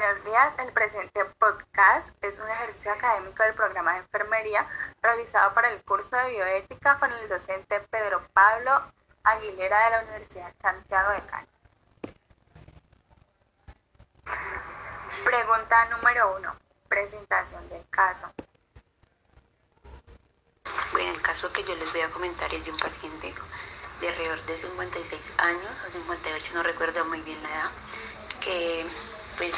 [0.00, 4.64] Buenos días, el presente podcast es un ejercicio académico del programa de enfermería
[5.02, 8.92] realizado para el curso de bioética con el docente Pedro Pablo
[9.24, 11.48] Aguilera de la Universidad Santiago de Cali.
[15.24, 16.54] Pregunta número uno.
[16.88, 18.32] Presentación del caso.
[20.92, 23.34] Bueno, el caso que yo les voy a comentar es de un paciente
[24.00, 27.70] de alrededor de 56 años o 58, no recuerdo muy bien la edad,
[28.40, 28.86] que
[29.38, 29.54] pues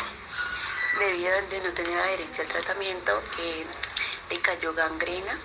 [0.99, 3.67] debido a no tener adherencia al tratamiento, eh,
[4.31, 5.37] le cayó gangrena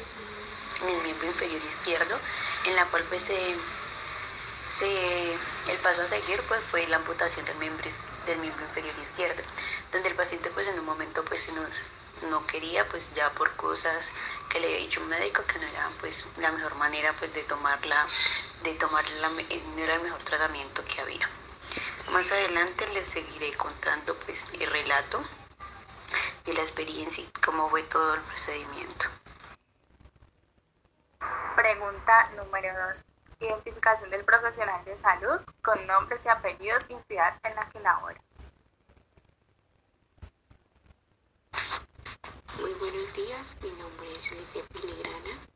[0.82, 2.20] en el miembro inferior izquierdo,
[2.66, 3.56] en la cual pues se,
[5.72, 7.90] el paso a seguir pues fue la amputación del miembro,
[8.26, 9.42] del miembro inferior izquierdo,
[9.92, 11.50] donde el paciente pues en un momento pues
[12.30, 14.10] no quería pues ya por cosas
[14.50, 17.44] que le había dicho un médico que no era pues la mejor manera pues de
[17.44, 18.06] tomarla
[18.64, 21.30] de tomar la, no era el mejor tratamiento que había.
[22.12, 25.24] Más adelante les seguiré contando pues el relato
[26.46, 29.06] de la experiencia y cómo fue todo el procedimiento.
[31.56, 33.06] Pregunta número 2.
[33.40, 38.22] Identificación del profesional de salud con nombres y apellidos y ciudad en la que labora.
[42.60, 45.55] Muy buenos días, mi nombre es Alicia Piligrana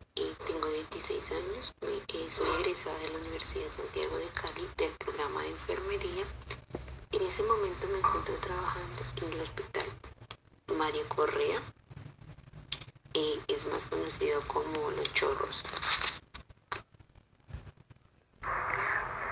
[0.80, 1.76] 26 años.
[2.30, 6.24] Soy egresada de la Universidad de Santiago de Cali del programa de enfermería.
[7.12, 9.86] En ese momento me encuentro trabajando en el hospital
[10.78, 11.60] Mario Correa.
[13.14, 15.64] y es más conocido como Los Chorros.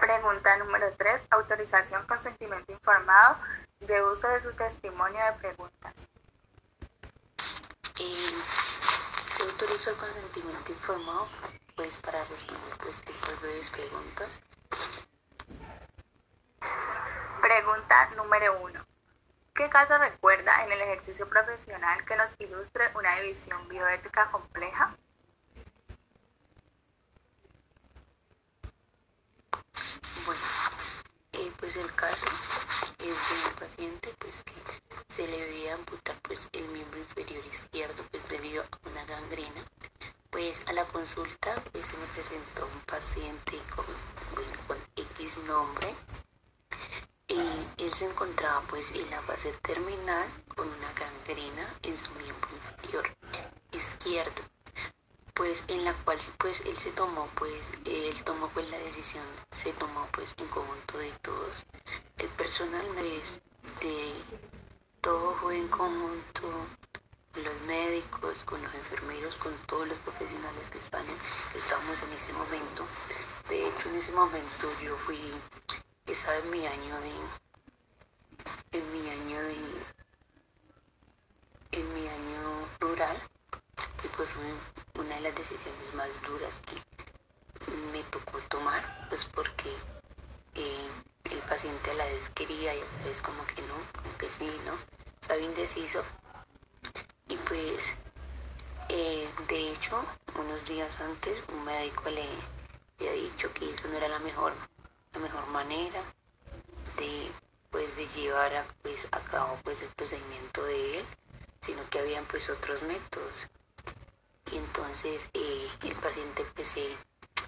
[0.02, 1.28] Pregunta número 3.
[1.30, 3.38] Autorización, consentimiento informado
[3.80, 6.10] de uso de su testimonio de preguntas.
[8.00, 8.34] Eh,
[9.58, 11.28] se autorizó el consentimiento informado
[11.76, 14.42] pues para responder pues estas breves preguntas.
[17.42, 18.86] Pregunta número 1.
[19.56, 24.96] ¿Qué caso recuerda en el ejercicio profesional que nos ilustre una división bioética compleja?
[30.26, 30.42] Bueno,
[31.34, 34.54] eh, pues el caso es de un paciente pues que
[35.08, 39.64] se le debía amputar pues el miembro inferior izquierdo pues debido a una gangrena.
[40.30, 43.86] Pues a la consulta pues se me presentó un paciente con,
[44.68, 45.96] con X nombre
[47.30, 47.40] y
[47.78, 53.06] él se encontraba pues en la fase terminal con una gangrena en su miembro inferior
[53.72, 54.42] izquierdo
[55.34, 57.54] pues en la cual pues él se tomó pues
[57.86, 61.66] él tomó pues la decisión se tomó pues en conjunto de todos
[62.20, 64.14] el personal de
[65.02, 66.48] todo fue en conjunto
[67.36, 71.06] los médicos con los enfermeros con todos los profesionales que están
[71.54, 72.86] estábamos en ese momento.
[73.50, 75.20] De hecho en ese momento yo fui
[76.08, 77.12] estaba en mi año de
[78.80, 79.58] en mi año de
[81.72, 83.18] en mi año rural
[84.04, 86.76] y pues fue una de las decisiones más duras que
[87.92, 89.72] me tocó tomar, pues porque
[90.58, 90.90] eh,
[91.32, 94.30] el paciente a la vez quería y a la vez como que no, como que
[94.30, 94.74] sí, ¿no?
[95.22, 96.04] Estaba indeciso.
[97.28, 97.96] Y pues,
[98.90, 100.04] eh, de hecho,
[100.36, 102.26] unos días antes un médico le,
[103.00, 104.54] había dicho que eso no era la mejor,
[105.14, 106.02] la mejor manera
[106.98, 107.32] de
[107.70, 111.06] pues de llevar a, pues, a cabo pues el procedimiento de él,
[111.62, 113.48] sino que habían pues otros métodos
[114.52, 116.76] y entonces eh, el paciente pues,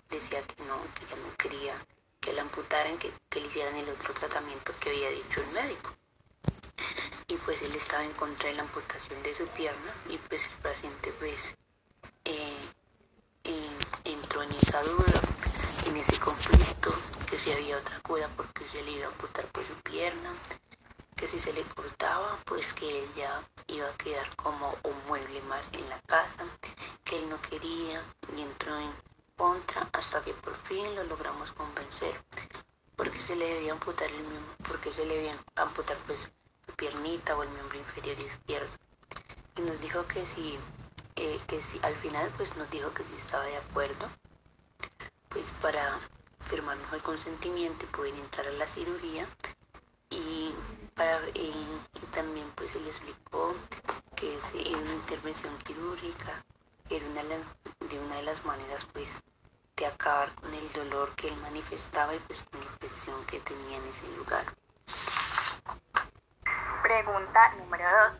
[0.10, 1.76] decía que no, que ya no quería
[2.20, 5.96] que la amputaran, que, le hicieran el otro tratamiento que había dicho el médico.
[7.28, 10.58] Y pues él estaba en contra de la amputación de su pierna y pues el
[10.62, 11.56] paciente pues
[12.26, 12.66] eh,
[13.44, 13.70] eh,
[14.06, 15.22] entró en esa duda,
[15.86, 16.94] en ese conflicto,
[17.30, 20.34] que si había otra cura porque se le iba a amputar por su pierna,
[21.16, 25.42] que si se le cortaba, pues que él ya iba a quedar como un mueble
[25.44, 26.46] más en la casa,
[27.04, 28.02] que él no quería
[28.36, 28.92] y entró en
[29.40, 32.14] contra hasta que por fin lo logramos convencer,
[32.98, 36.34] porque se le debía amputar el miembro, porque se le debía amputar pues
[36.66, 38.70] su piernita o el miembro inferior izquierdo.
[39.56, 40.60] Y nos dijo que si,
[41.16, 44.10] eh, que si al final pues nos dijo que si estaba de acuerdo,
[45.30, 46.00] pues para
[46.50, 49.26] firmarnos el consentimiento y poder entrar a la cirugía
[50.10, 50.54] y
[51.34, 51.54] y,
[52.12, 53.56] también pues se le explicó
[54.16, 56.44] que es una intervención quirúrgica
[56.90, 57.24] era una
[57.90, 59.22] de, una de las maneras pues
[59.76, 63.78] de acabar con el dolor que él manifestaba y pues con la presión que tenía
[63.78, 64.46] en ese lugar.
[66.84, 68.20] Pregunta número 2.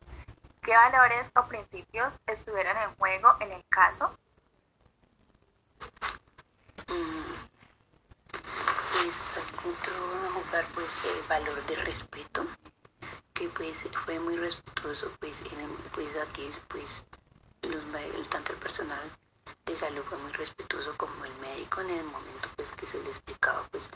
[0.62, 4.18] ¿Qué valores o principios estuvieron en juego en el caso?
[6.88, 7.34] Mm,
[8.94, 9.22] pues
[9.66, 12.46] entró a jugar pues el valor del respeto,
[13.34, 17.06] que pues fue muy respetuoso pues en pues aquí pues
[17.64, 19.12] los tanto el personal
[19.80, 23.64] salud fue muy respetuoso como el médico en el momento pues que se le explicaba
[23.72, 23.90] pues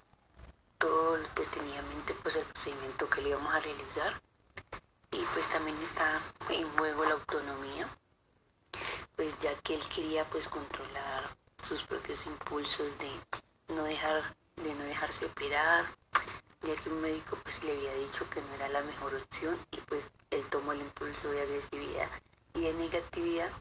[0.78, 4.22] todo detenidamente pues el procedimiento que le íbamos a realizar.
[5.12, 7.90] Y pues también está en juego la autonomía
[9.16, 13.12] pues ya que él quería pues controlar sus propios impulsos de
[13.76, 15.86] no dejar de no dejarse operar
[16.62, 19.78] ya que un médico pues le había dicho que no era la mejor opción y
[19.82, 22.10] pues él tomó el impulso de agresividad
[22.54, 23.52] y de negatividad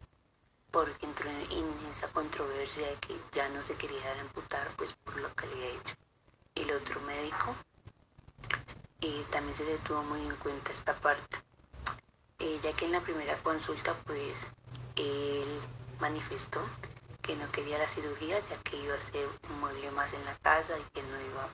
[0.73, 5.17] porque entró en esa controversia de que ya no se quería dar amputar pues por
[5.19, 5.95] lo que le había hecho
[6.57, 7.55] el otro médico
[9.31, 11.39] también se le tuvo muy en cuenta esta parte
[12.39, 14.47] eh, ya que en la primera consulta pues
[14.97, 15.61] él
[16.01, 16.61] manifestó
[17.23, 20.37] que no quería la cirugía ya que iba a ser un mueble más en la
[20.39, 21.49] casa y que no iba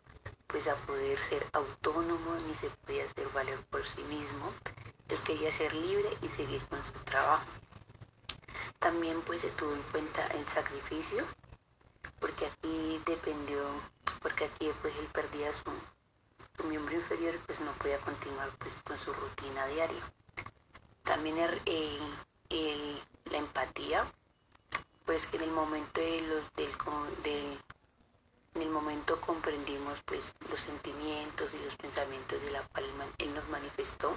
[0.49, 4.51] pues a poder ser autónomo ni se podía hacer valer por sí mismo.
[5.09, 7.45] Él quería ser libre y seguir con su trabajo.
[8.89, 11.23] También pues se tuvo en cuenta el sacrificio
[12.21, 13.63] porque aquí dependió,
[14.23, 15.71] porque aquí pues él perdía su,
[16.67, 20.03] miembro inferior pues no podía continuar pues con su rutina diaria.
[21.03, 21.37] También
[21.67, 24.11] el, la empatía
[25.05, 26.45] pues en el momento de los,
[27.23, 27.61] del,
[28.55, 32.87] en el momento comprendimos pues los sentimientos y los pensamientos de la cual
[33.19, 34.17] él nos manifestó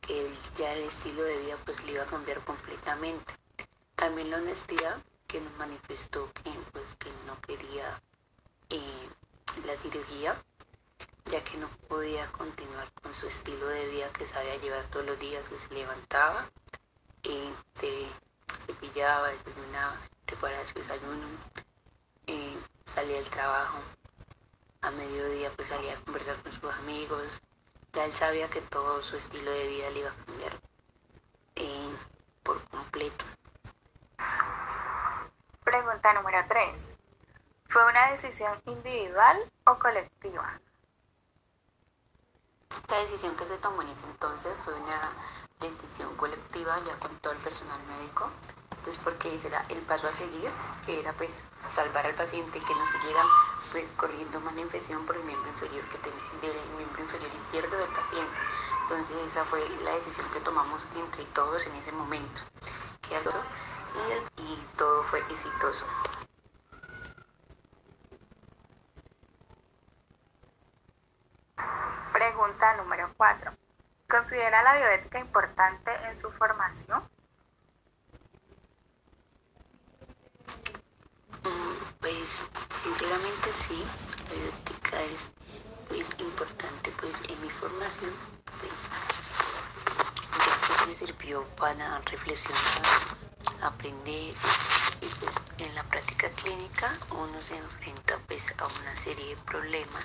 [0.00, 3.34] que ya el estilo de vida pues le iba a cambiar completamente
[3.96, 8.00] también la honestidad que nos manifestó que pues que no quería
[8.70, 9.08] eh,
[9.66, 10.36] la cirugía
[11.30, 15.18] ya que no podía continuar con su estilo de vida que sabía llevar todos los
[15.18, 16.48] días que se levantaba
[17.24, 18.06] y se
[18.60, 21.26] cepillaba, desayunaba preparar su desayuno,
[22.26, 23.78] eh, salía del trabajo,
[24.82, 27.40] a mediodía pues salía a conversar con sus amigos,
[27.92, 30.60] ya él sabía que todo su estilo de vida le iba a cambiar
[31.56, 31.90] eh,
[32.42, 33.24] por completo.
[35.96, 36.92] Pregunta número 3.
[37.68, 40.60] ¿Fue una decisión individual o colectiva?
[42.90, 45.10] La decisión que se tomó en ese entonces fue una
[45.58, 48.30] decisión colectiva ya con todo el personal médico
[48.84, 50.50] pues porque ese era el paso a seguir,
[50.84, 51.40] que era pues
[51.74, 53.22] salvar al paciente que no siguiera
[53.72, 57.88] pues corriendo más infección por el miembro inferior que tenía, del miembro inferior izquierdo del
[57.88, 58.36] paciente.
[58.82, 62.42] Entonces esa fue la decisión que tomamos entre todos en ese momento.
[64.36, 65.86] Y, todo fue exitoso.
[72.12, 73.52] Pregunta número 4.
[74.08, 77.02] ¿Considera la bioética importante en su formación?
[82.00, 83.84] Pues sinceramente sí,
[84.28, 85.32] la bioética es
[85.88, 88.12] pues, importante pues en mi formación,
[88.60, 88.88] pues
[90.86, 92.62] me sirvió para reflexionar,
[93.62, 94.34] aprender
[95.00, 95.14] pues
[95.58, 100.04] en la práctica clínica uno se enfrenta pues a una serie de problemas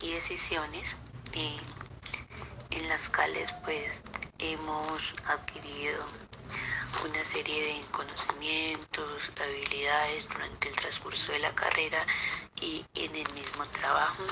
[0.00, 0.96] y decisiones
[1.32, 1.56] eh,
[2.70, 4.02] en las cuales pues
[4.38, 6.04] hemos adquirido
[7.04, 11.98] una serie de conocimientos, habilidades durante el transcurso de la carrera
[12.60, 14.22] y en el mismo trabajo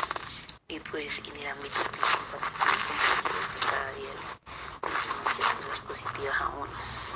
[0.69, 4.11] y pues en el ámbito que cada día
[4.83, 7.08] muchas cosas positivas a uno.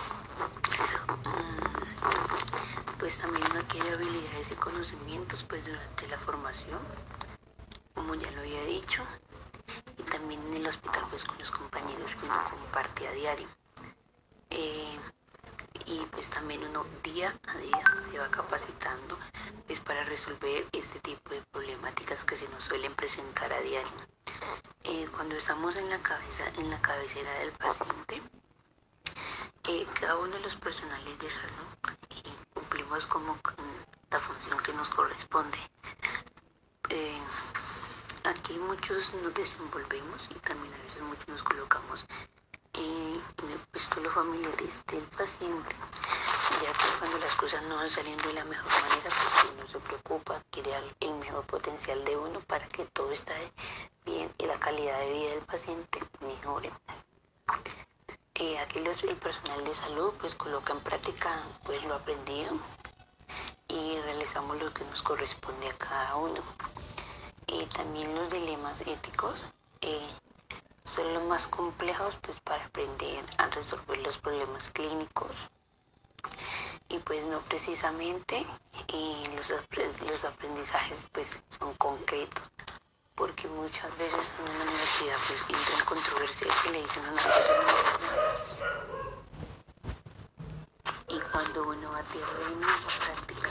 [2.98, 6.78] Pues también uno adquiere habilidades y conocimientos pues durante la formación,
[7.94, 9.02] como ya lo había dicho,
[9.98, 13.48] y también en el hospital pues con los compañeros que uno comparte a diario.
[14.50, 14.98] Eh,
[15.86, 19.18] y pues también uno día a día se va capacitando
[19.66, 23.92] pues para resolver este tipo de problemáticas que se nos suelen presentar a diario.
[24.84, 28.22] Eh, cuando estamos en la cabeza, en la cabecera del paciente,
[29.72, 33.38] eh, cada uno de los personales de salud eh, cumplimos como
[34.10, 35.58] la función que nos corresponde.
[38.24, 42.06] aquí muchos nos desenvolvemos y también a veces muchos nos colocamos
[42.74, 45.74] y me puesto los familiares del paciente,
[46.62, 49.80] ya que cuando las cosas no van saliendo de la mejor manera, pues uno se
[49.80, 53.52] preocupa, crear el mejor potencial de uno para que todo esté
[54.04, 56.70] bien y la calidad de vida del paciente mejore.
[58.34, 62.58] Eh, aquí los, el personal de salud pues coloca en práctica pues lo aprendido
[63.68, 66.42] y realizamos lo que nos corresponde a cada uno.
[67.46, 69.44] Y también los dilemas éticos.
[69.80, 70.08] Eh,
[70.84, 75.50] son los más complejos pues para aprender a resolver los problemas clínicos
[76.88, 78.44] y pues no precisamente
[79.36, 79.52] los,
[80.06, 82.50] los aprendizajes pues son concretos
[83.14, 87.32] porque muchas veces en la universidad pues entra en controversia que le dicen una cosa
[91.08, 92.66] y cuando uno va a tierra y no
[93.04, 93.48] práctica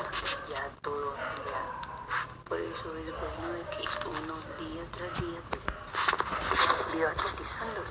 [0.49, 1.81] ya todo a cambiar
[2.47, 5.63] por eso es bueno de que uno día tras día pues
[6.93, 7.81] viva actualizando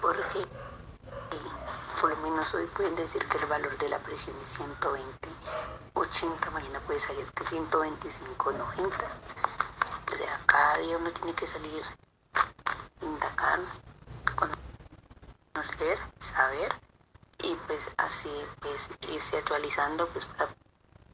[0.00, 1.50] porque eh,
[2.00, 5.28] por lo menos hoy pueden decir que el valor de la presión es 120
[5.92, 9.63] 80 mañana puede salir que 125 90 o sea
[10.54, 11.82] cada día uno tiene que salir
[13.00, 13.58] indagar
[15.52, 16.72] conocer saber
[17.42, 18.30] y pues así
[18.60, 20.48] pues irse actualizando pues para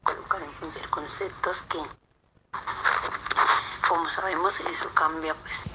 [0.02, 1.78] colocar en función conceptos que
[3.88, 5.69] como sabemos eso cambia pues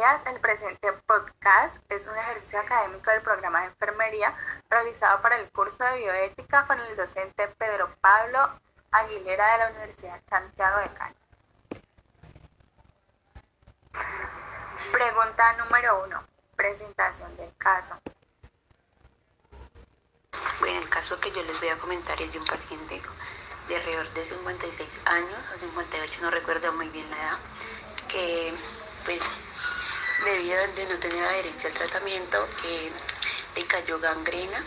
[0.00, 4.34] El presente podcast es un ejercicio académico del programa de enfermería
[4.70, 8.48] realizado para el curso de bioética con el docente Pedro Pablo
[8.92, 11.16] Aguilera de la Universidad Santiago de Cali.
[14.90, 16.24] Pregunta número uno.
[16.56, 17.98] Presentación del caso.
[20.60, 23.02] Bueno, el caso que yo les voy a comentar es de un paciente
[23.68, 27.38] de alrededor de 56 años o 58, no recuerdo muy bien la edad,
[28.08, 28.54] que
[29.04, 29.20] pues
[30.24, 32.92] debido a no tener adherencia al tratamiento, eh,
[33.56, 34.64] le cayó gangrena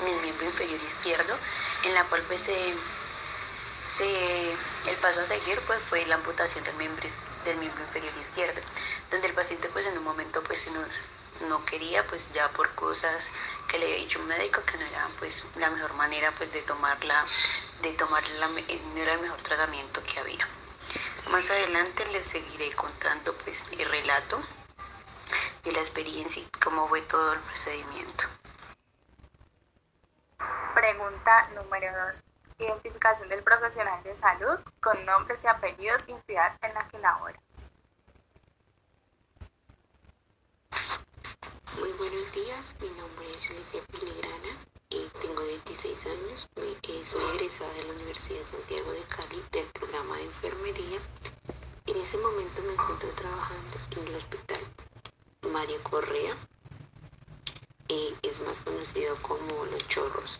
[0.00, 1.36] en el miembro inferior izquierdo,
[1.84, 2.70] en la cual pues se,
[4.00, 7.08] el paso a seguir pues fue la amputación del miembro,
[7.44, 8.60] del miembro inferior izquierdo,
[9.10, 10.88] donde el paciente pues en un momento pues nos
[11.48, 13.28] no quería pues ya por cosas
[13.68, 16.62] que le había dicho un médico que no era pues la mejor manera pues de
[16.62, 17.24] tomarla
[17.80, 20.48] de tomarla no era el mejor tratamiento que había
[21.30, 24.40] más adelante les seguiré contando pues el relato
[25.62, 28.24] de la experiencia y cómo fue todo el procedimiento.
[30.74, 32.22] Pregunta número 2
[32.58, 37.40] identificación del profesional de salud con nombres y apellidos y ciudad en la que labora.
[41.78, 44.48] Muy buenos días, mi nombre es Alicia Piligrana,
[44.88, 49.66] y tengo 26 años, eh, soy egresada de la Universidad de Santiago de Cali del
[49.66, 51.00] programa enfermería.
[51.86, 54.60] En ese momento me encuentro trabajando en el hospital
[55.52, 56.34] Mario Correa,
[57.88, 60.38] eh, es más conocido como Los Chorros.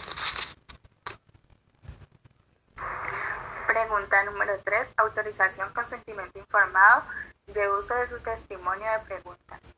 [3.66, 4.92] Pregunta número 3.
[4.98, 7.02] Autorización, consentimiento informado
[7.46, 9.74] de uso de su testimonio de preguntas.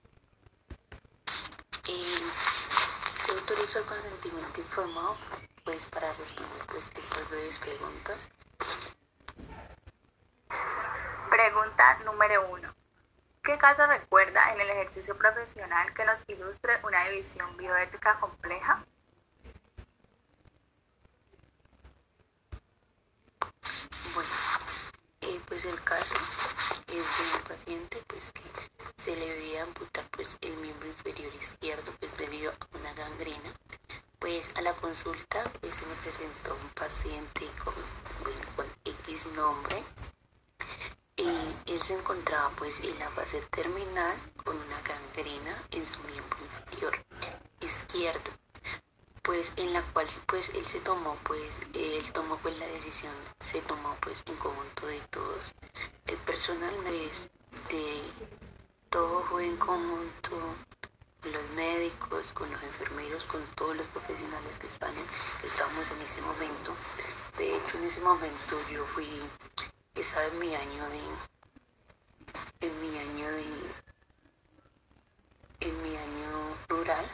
[3.15, 5.17] se autorizó el consentimiento informado
[5.65, 8.31] pues para responder pues estas breves preguntas.
[11.41, 12.77] Pregunta número uno.
[13.43, 18.85] ¿Qué caso recuerda en el ejercicio profesional que nos ilustre una división bioética compleja?
[24.13, 24.31] Bueno,
[25.23, 26.15] eh, pues el caso
[26.89, 28.43] es de un paciente pues que
[28.99, 33.51] se le debía amputar pues el miembro inferior izquierdo pues debido a una gangrena
[34.19, 37.73] pues a la consulta pues se me presentó un paciente con,
[38.85, 39.83] X nombre
[41.91, 47.05] se encontraba pues en la fase terminal con una gangrena en su miembro inferior
[47.61, 48.31] izquierdo
[49.23, 51.43] pues en la cual pues él se tomó pues
[51.75, 55.53] él tomó pues la decisión se tomó pues en conjunto de todos.
[56.07, 57.29] El personal pues,
[57.71, 58.01] de
[58.89, 60.37] todo fue en conjunto
[61.25, 64.95] los médicos con los enfermeros con todos los profesionales que están
[65.43, 66.73] estábamos en ese momento.
[67.37, 69.11] De hecho en ese momento yo fui
[69.97, 71.01] estaba en mi año de
[72.61, 73.45] en mi año de
[75.61, 77.05] en mi año rural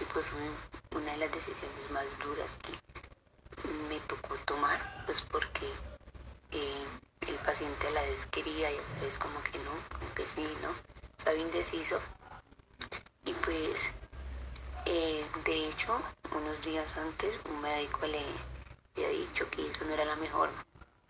[0.00, 2.72] y pues fue una de las decisiones más duras que
[3.88, 5.66] me tocó tomar, pues porque
[6.52, 6.86] eh,
[7.26, 10.24] el paciente a la vez quería y a la vez como que no, como que
[10.24, 10.74] sí, ¿no?
[11.16, 12.00] Estaba indeciso.
[13.24, 13.92] Y pues,
[14.86, 16.00] eh, de hecho,
[16.34, 18.22] unos días antes un médico le
[18.96, 20.50] había dicho que eso no era la mejor,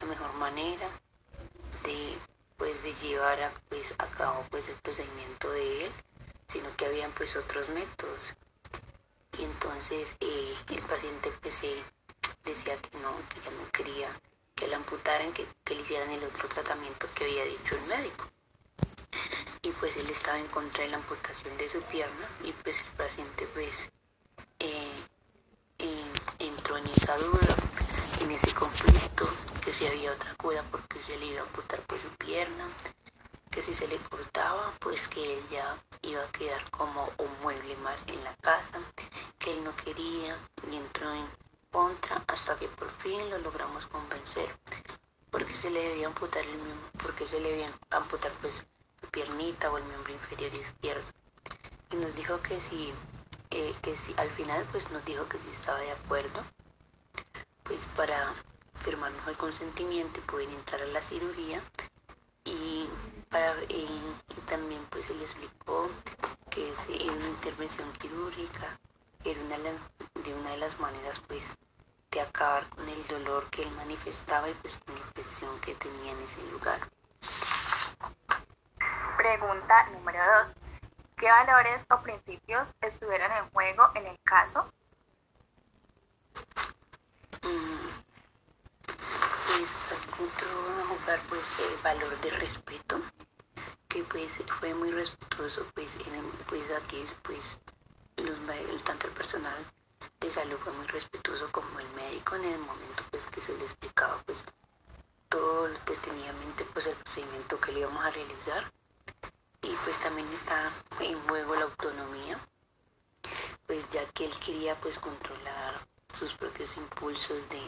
[0.00, 0.88] la mejor manera
[1.84, 2.18] de
[2.58, 5.92] pues de llevar a, pues, a cabo pues el procedimiento de él,
[6.48, 8.34] sino que habían pues otros métodos
[9.38, 11.62] y entonces eh, el paciente pues
[12.44, 14.08] decía que no, que ya no quería
[14.54, 18.28] que la amputaran, que, le hicieran el otro tratamiento que había dicho el médico.
[19.62, 22.88] Y pues él estaba en contra de la amputación de su pierna y pues el
[22.96, 23.90] paciente pues
[24.58, 25.04] eh,
[26.40, 27.56] entró en esa duda,
[28.20, 29.28] en ese conflicto,
[29.64, 32.68] que si había otra cura porque se le iba a amputar por su pierna,
[33.50, 37.76] que si se le cortaba, pues que él ya iba a quedar como un mueble
[37.78, 38.78] más en la casa,
[39.38, 40.36] que él no quería
[40.70, 41.26] y entró en,
[41.70, 44.48] contra hasta que por fin lo logramos convencer
[45.30, 48.66] porque se le debía amputar el mismo, porque se le debía amputar pues
[49.00, 51.04] su piernita o el miembro inferior izquierdo.
[51.92, 52.92] Y nos dijo que si
[53.50, 56.44] eh, que si al final pues nos dijo que si estaba de acuerdo
[57.68, 58.16] pues para
[58.80, 61.60] firmarnos el consentimiento y poder entrar a la cirugía
[62.44, 62.88] y,
[63.30, 63.86] para, y,
[64.46, 65.90] también pues se le explicó
[66.50, 68.78] que es una intervención quirúrgica
[69.24, 71.54] era una de, una de las maneras pues
[72.10, 76.12] de acabar con el dolor que él manifestaba y pues con la presión que tenía
[76.12, 76.80] en ese lugar.
[79.18, 80.54] Pregunta número 2.
[81.16, 84.72] ¿Qué valores o principios estuvieron en juego en el caso?
[89.46, 89.74] Pues
[90.18, 93.00] entró a jugar pues el valor de respeto
[93.88, 95.98] que pues fue muy respetuoso pues
[96.46, 97.58] pues aquí pues
[98.16, 99.56] los tanto el personal
[100.20, 103.64] de salud fue muy respetuoso como el médico en el momento pues que se le
[103.64, 104.44] explicaba pues
[105.28, 108.72] todo detenidamente pues el procedimiento que le íbamos a realizar.
[109.62, 112.38] Y pues también está en juego la autonomía
[113.66, 115.86] pues ya que él quería pues controlar
[116.18, 117.60] sus propios impulsos de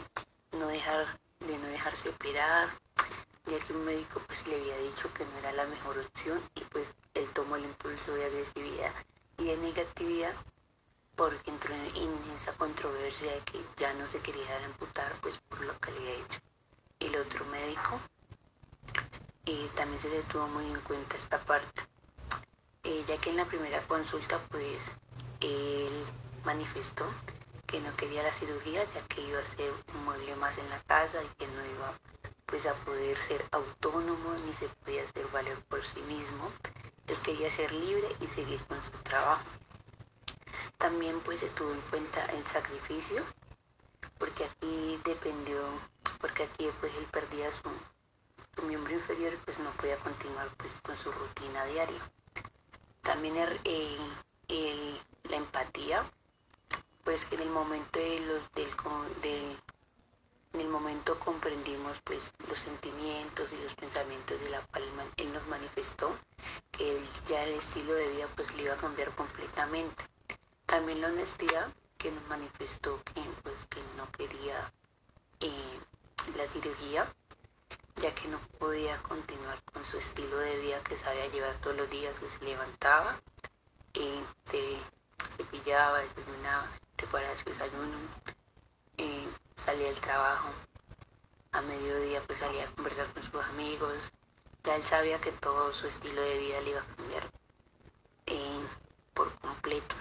[0.59, 1.05] no dejar
[1.39, 2.69] de no dejarse operar.
[3.45, 6.61] Ya que un médico pues le había dicho que no era la mejor opción y
[6.65, 8.91] pues él tomó el impulso de agresividad
[9.37, 10.33] y de negatividad
[11.15, 15.61] porque entró en, esa controversia de que ya no se quería dar amputar pues por
[15.61, 16.39] lo que le había hecho
[16.99, 17.99] el otro médico.
[19.45, 21.81] Y también se le tuvo muy en cuenta esta parte.
[22.83, 24.91] Eh, ya que en la primera consulta pues
[25.39, 26.05] él
[26.43, 27.05] manifestó
[27.71, 30.79] que no quería la cirugía ya que iba a ser un mueble más en la
[30.81, 31.93] casa y que no iba
[32.45, 36.51] pues a poder ser autónomo ni se podía hacer valer por sí mismo.
[37.07, 39.45] Él quería ser libre y seguir con su trabajo.
[40.77, 43.23] También pues se tuvo en cuenta el sacrificio,
[44.17, 45.61] porque aquí dependió,
[46.19, 47.69] porque aquí pues él perdía su,
[48.55, 52.01] su miembro inferior pues no podía continuar pues con su rutina diaria.
[53.01, 56.03] También el, la empatía,
[57.03, 59.57] pues en el momento de los, del, del
[60.53, 64.83] en el momento comprendimos pues los sentimientos y los pensamientos de la cual
[65.17, 66.13] él nos manifestó
[66.71, 70.03] que ya el estilo de vida pues le iba a cambiar completamente.
[70.65, 74.73] También la honestidad que nos manifestó que pues que no quería
[75.39, 75.79] eh,
[76.35, 77.07] la cirugía
[78.01, 81.89] ya que no podía continuar con su estilo de vida que sabía llevar todos los
[81.89, 83.19] días que se levantaba,
[83.93, 84.77] eh, se
[85.37, 86.67] cepillaba, desayunaba,
[87.01, 87.97] preparaba su desayuno,
[88.97, 90.49] eh, salía del trabajo,
[91.51, 94.11] a mediodía pues salía a conversar con sus amigos,
[94.63, 97.23] ya él sabía que todo su estilo de vida le iba a cambiar
[98.27, 98.61] eh,
[99.15, 99.95] por completo.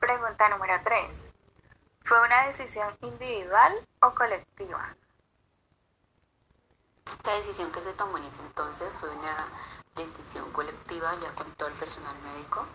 [0.00, 1.28] Pregunta número 3.
[2.02, 4.96] ¿Fue una decisión individual o colectiva?
[7.24, 9.46] La decisión que se tomó en ese entonces fue una
[9.94, 12.66] decisión colectiva ya con todo el personal médico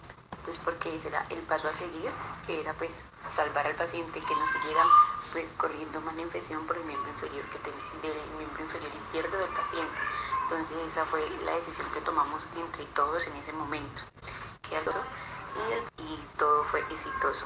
[0.44, 2.12] pues porque ese era el paso a seguir,
[2.46, 3.02] que era pues
[3.34, 4.84] salvar al paciente que no siguiera
[5.32, 9.38] pues corriendo más la infección por el miembro inferior que tenía, del miembro inferior izquierdo
[9.38, 10.00] del paciente.
[10.44, 14.02] Entonces esa fue la decisión que tomamos entre todos en ese momento.
[15.98, 17.46] Y, y todo fue exitoso.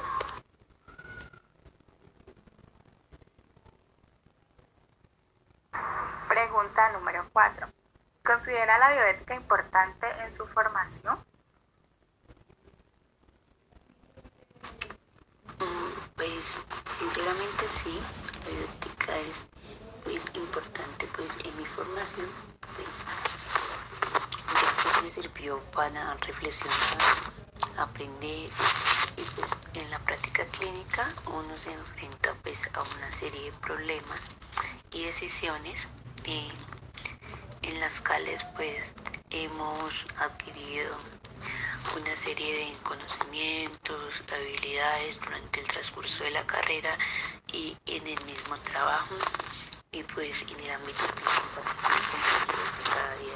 [6.28, 7.68] Pregunta número 4.
[8.24, 11.18] ¿Considera la bioética importante en su formación?
[15.58, 16.58] Pues
[16.98, 17.98] sinceramente sí,
[18.44, 19.48] la bioética es
[20.04, 22.26] pues, importante pues en mi formación,
[22.74, 23.04] pues
[25.02, 26.76] me sirvió para reflexionar,
[27.78, 28.50] aprender
[29.16, 34.28] y pues en la práctica clínica uno se enfrenta pues a una serie de problemas
[34.92, 35.88] y decisiones
[36.24, 36.48] eh,
[37.62, 38.82] en las cuales pues
[39.30, 40.96] hemos adquirido
[42.00, 46.90] una serie de conocimientos, habilidades durante el transcurso de la carrera
[47.52, 49.14] y en el mismo trabajo
[49.92, 51.32] y pues en el ámbito que nos
[52.84, 53.34] cada día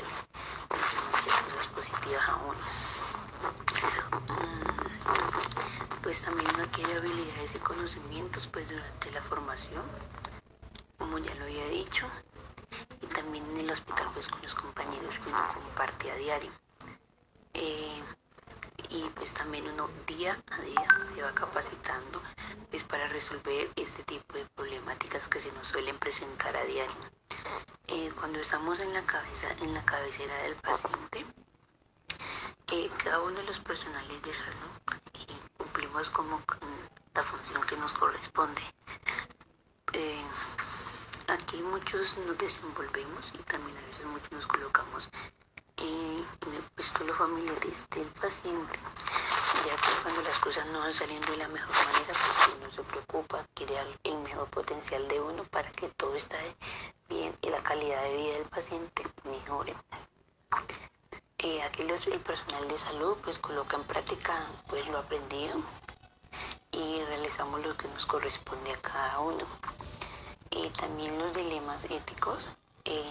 [1.49, 2.57] cosas positivas aún.
[4.29, 9.83] Mm, pues también adquiere habilidades y conocimientos pues durante la formación,
[10.99, 12.07] como ya lo había dicho,
[13.01, 16.70] y también en el hospital pues con los compañeros que uno comparte a diario.
[18.91, 22.21] Y pues también uno día a día se va capacitando
[22.71, 26.95] pues para resolver este tipo de problemáticas que se nos suelen presentar a diario.
[27.87, 31.25] Eh, cuando estamos en la cabeza, en la cabecera del paciente,
[32.73, 34.71] eh, cada uno de los personales de salud
[35.15, 36.43] eh, cumplimos como
[37.15, 38.63] la función que nos corresponde.
[41.29, 45.09] Aquí muchos nos desenvolvemos y también a veces muchos nos colocamos
[45.81, 48.79] en el puesto de los familiares del paciente,
[49.65, 52.83] ya que cuando las cosas no van saliendo de la mejor manera, pues uno se
[52.83, 56.37] preocupa, quiere el mejor potencial de uno para que todo esté
[57.09, 59.75] bien y la calidad de vida del paciente mejore.
[61.39, 65.55] Eh, aquí el personal de salud pues coloca en práctica pues lo aprendido
[66.71, 69.47] y realizamos lo que nos corresponde a cada uno.
[70.51, 72.49] Y también los dilemas éticos
[72.85, 73.11] eh,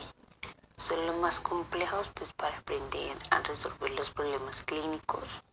[0.79, 5.43] son los más complejos pues para aprender a resolver los problemas clínicos.